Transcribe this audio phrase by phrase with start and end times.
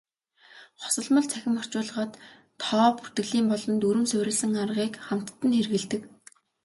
[0.81, 2.11] Хосолмол цахим орчуулгад
[2.61, 6.01] тоо бүртгэлийн болон дүрэм суурилсан аргыг хамтад нь хэрэглэдэг.